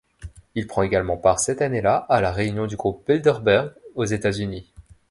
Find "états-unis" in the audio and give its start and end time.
4.05-4.71